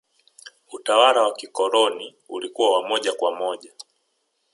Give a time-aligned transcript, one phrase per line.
[0.71, 3.73] utawala wa kikoloni ulikuwa wa moja kwa moja